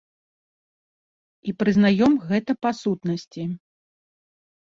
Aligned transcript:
І 1.51 1.53
прызнаём 1.59 2.13
гэта 2.31 2.51
па 2.67 2.71
сутнасці. 2.81 3.43